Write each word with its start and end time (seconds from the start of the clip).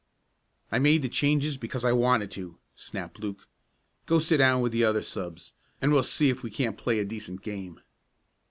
"I 0.71 0.79
made 0.79 1.03
the 1.03 1.09
changes 1.09 1.57
because 1.59 1.85
I 1.85 1.91
wanted 1.91 2.31
to," 2.31 2.57
snapped 2.75 3.19
Luke. 3.19 3.47
"Go 4.07 4.17
sit 4.17 4.37
down 4.37 4.61
with 4.61 4.71
the 4.71 4.83
other 4.83 5.03
subs, 5.03 5.53
and 5.79 5.91
we'll 5.91 6.01
see 6.01 6.29
if 6.31 6.41
we 6.41 6.49
can't 6.49 6.75
play 6.75 6.97
a 6.97 7.05
decent 7.05 7.43
game." 7.43 7.79